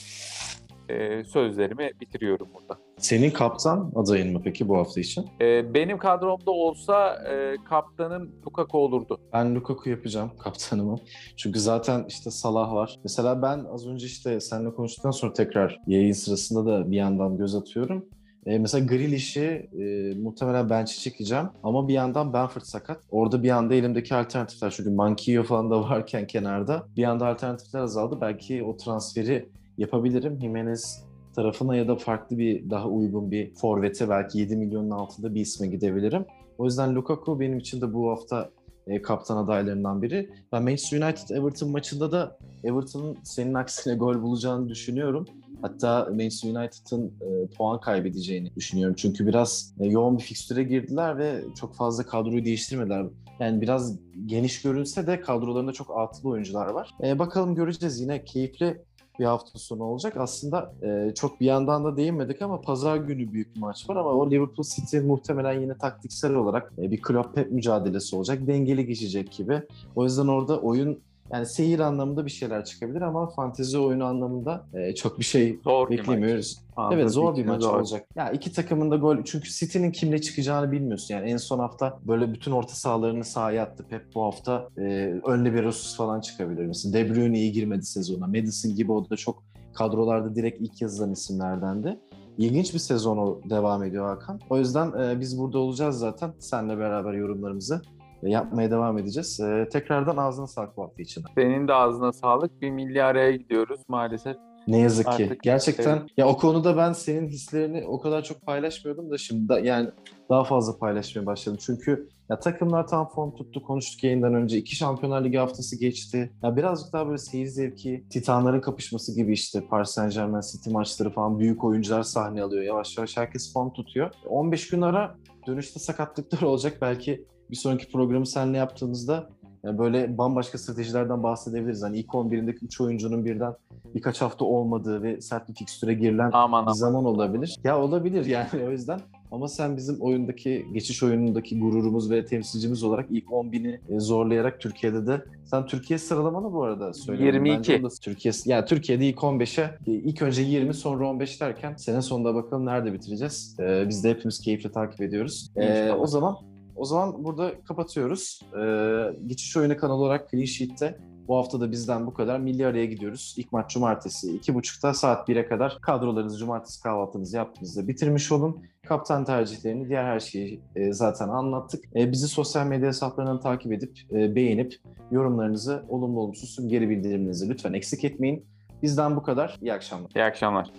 [0.91, 2.81] e, sözlerimi bitiriyorum burada.
[2.99, 5.27] Senin kaptan adayın mı peki bu hafta için?
[5.41, 9.21] E, benim kadromda olsa e, kaptanım Lukaku olurdu.
[9.33, 10.97] Ben Lukaku yapacağım kaptanımı.
[11.37, 12.97] Çünkü zaten işte Salah var.
[13.03, 17.55] Mesela ben az önce işte seninle konuştuktan sonra tekrar yayın sırasında da bir yandan göz
[17.55, 18.05] atıyorum.
[18.47, 21.49] E, mesela Grealish'i e, muhtemelen bench'e çekeceğim.
[21.63, 23.01] Ama bir yandan Benford sakat.
[23.11, 28.19] Orada bir anda elimdeki alternatifler çünkü Manquillo falan da varken kenarda bir anda alternatifler azaldı.
[28.21, 29.49] Belki o transferi
[29.81, 30.39] yapabilirim.
[30.41, 35.41] Jimenez tarafına ya da farklı bir daha uygun bir forvete belki 7 milyonun altında bir
[35.41, 36.25] isme gidebilirim.
[36.59, 38.51] O yüzden Lukaku benim için de bu hafta
[38.87, 40.31] e, kaptan adaylarından biri.
[40.53, 45.27] Ben Manchester United Everton maçında da Everton'ın senin aksine gol bulacağını düşünüyorum.
[45.63, 48.95] Hatta Manchester United'ın e, puan kaybedeceğini düşünüyorum.
[48.99, 53.07] Çünkü biraz e, yoğun bir fikstüre girdiler ve çok fazla kadroyu değiştirmediler.
[53.41, 56.91] Yani biraz geniş görünse de kadrolarında çok altılı oyuncular var.
[57.03, 58.01] E, bakalım göreceğiz.
[58.01, 58.83] Yine keyifli
[59.21, 60.17] bir hafta sonu olacak.
[60.17, 64.11] Aslında e, çok bir yandan da değinmedik ama pazar günü büyük bir maç var ama
[64.11, 68.47] o Liverpool City muhtemelen yine taktiksel olarak e, bir Klopp Pep mücadelesi olacak.
[68.47, 69.63] Dengeli geçecek gibi.
[69.97, 70.99] O yüzden orada oyun
[71.33, 75.91] yani seyir anlamında bir şeyler çıkabilir ama fantezi oyunu anlamında e, çok bir şey Zor
[75.91, 76.09] bir maç.
[76.09, 76.59] beklemiyoruz.
[76.93, 77.79] Evet zor bir maç zor.
[77.79, 78.07] olacak.
[78.17, 81.15] Ya iki takımın da gol çünkü City'nin kimle çıkacağını bilmiyorsun.
[81.15, 83.87] Yani en son hafta böyle bütün orta sahalarını sahaya attı.
[83.91, 84.83] Pep bu hafta e,
[85.25, 86.67] önlü bir falan çıkabilir.
[86.67, 88.27] Mesela De Bruyne iyi girmedi sezona.
[88.27, 89.43] Madison gibi o da çok
[89.75, 91.99] kadrolarda direkt ilk yazılan isimlerdendi.
[92.39, 94.41] İlginç bir sezon o devam ediyor Hakan.
[94.51, 96.33] O yüzden e, biz burada olacağız zaten.
[96.39, 97.83] Seninle beraber yorumlarımızı
[98.29, 99.41] yapmaya devam edeceğiz.
[99.41, 101.25] E, tekrardan ağzına sağlık bu hafta için.
[101.35, 102.63] Senin de ağzına sağlık.
[102.63, 103.81] Bir milli araya gidiyoruz.
[103.89, 104.37] Maalesef
[104.69, 105.25] Ne yazık ki.
[105.25, 106.11] Artık, Gerçekten evet.
[106.17, 109.89] ya o konuda ben senin hislerini o kadar çok paylaşmıyordum da şimdi da, yani
[110.31, 111.59] daha fazla paylaşmaya başladım.
[111.61, 113.63] Çünkü ya takımlar tam form tuttu.
[113.63, 114.59] Konuştuk yayından önce.
[114.59, 116.33] iki Şampiyonlar Ligi haftası geçti.
[116.43, 121.11] Ya birazcık daha böyle seyir zevki, Titanların kapışması gibi işte Paris Saint Germain City maçları
[121.11, 122.63] falan büyük oyuncular sahne alıyor.
[122.63, 124.11] Yavaş yavaş herkes form tutuyor.
[124.29, 126.79] 15 gün ara dönüşte sakatlıklar olacak.
[126.81, 129.29] Belki bir sonraki programı seninle yaptığımızda
[129.65, 131.83] yani böyle bambaşka stratejilerden bahsedebiliriz.
[131.83, 133.55] Hani ilk 11'indeki 3 oyuncunun birden
[133.95, 136.73] birkaç hafta olmadığı ve sert bir fikstüre girilen Aman bir aman.
[136.73, 137.57] zaman olabilir.
[137.65, 139.01] Ya olabilir yani o yüzden.
[139.33, 145.07] Ama sen bizim oyundaki, geçiş oyunundaki gururumuz ve temsilcimiz olarak ilk 10.000'i e, zorlayarak Türkiye'de
[145.07, 147.45] de sen Türkiye sıralamanı bu arada söylüyorum.
[147.45, 147.73] 22.
[147.73, 151.75] Bence o da Türkiye, ya Türkiye'de ilk 15'e e, ilk önce 20 sonra 15 derken
[151.77, 153.57] sene sonunda bakalım nerede bitireceğiz.
[153.61, 155.51] Ee, biz de hepimiz keyifle takip ediyoruz.
[155.57, 156.37] Ee, o zaman
[156.81, 158.41] o zaman burada kapatıyoruz.
[158.57, 162.39] Ee, geçiş oyunu kanalı olarak Clean Sheet'te bu hafta da bizden bu kadar.
[162.39, 163.35] Milli araya gidiyoruz.
[163.39, 168.63] İlk maç cumartesi 2.30'da saat 1'e kadar kadrolarınızı cumartesi kahvaltınızı yaptığınızda bitirmiş olun.
[168.87, 171.85] Kaptan tercihlerini, diğer her şeyi e, zaten anlattık.
[171.97, 174.77] E, bizi sosyal medya hesaplarından takip edip, e, beğenip,
[175.11, 178.47] yorumlarınızı, olumlu olumsuz geri bildirimlerinizi lütfen eksik etmeyin.
[178.83, 179.59] Bizden bu kadar.
[179.63, 180.11] İyi akşamlar.
[180.15, 180.71] İyi akşamlar.